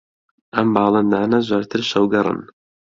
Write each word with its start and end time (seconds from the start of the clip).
ئەم 0.55 0.67
باڵندانە 0.75 1.39
زۆرتر 1.49 1.81
شەوگەڕن 1.91 2.39